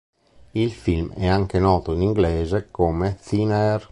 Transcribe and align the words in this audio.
Il 0.53 0.71
film 0.73 1.13
è 1.13 1.27
anche 1.27 1.59
noto 1.59 1.93
in 1.93 2.01
inglese 2.01 2.69
come 2.71 3.19
"Thin 3.23 3.51
Air". 3.51 3.87